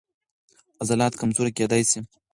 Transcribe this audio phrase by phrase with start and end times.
[0.81, 1.99] عضلات کمزوري کېدای شي.